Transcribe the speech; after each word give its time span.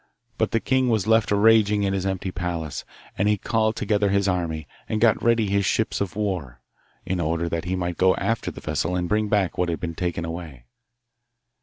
But 0.39 0.49
the 0.49 0.59
king 0.59 0.89
was 0.89 1.05
left 1.05 1.31
raging 1.31 1.83
in 1.83 1.93
his 1.93 2.07
empty 2.07 2.31
palace, 2.31 2.85
and 3.19 3.27
he 3.27 3.37
called 3.37 3.75
together 3.75 4.09
his 4.09 4.27
army, 4.27 4.67
and 4.89 4.99
got 4.99 5.21
ready 5.21 5.45
his 5.45 5.63
ships 5.63 6.01
of 6.01 6.15
war, 6.15 6.59
in 7.05 7.19
order 7.19 7.47
that 7.49 7.65
he 7.65 7.75
might 7.75 7.97
go 7.97 8.15
after 8.15 8.49
the 8.49 8.61
vessel 8.61 8.95
and 8.95 9.07
bring 9.07 9.27
back 9.27 9.59
what 9.59 9.69
had 9.69 9.79
been 9.79 9.93
taken 9.93 10.25
away. 10.25 10.65